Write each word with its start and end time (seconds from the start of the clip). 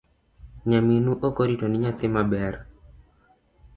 Nyaminu 0.69 1.11
okoritoni 1.27 1.77
nyathi 1.83 2.07
maber. 2.13 2.53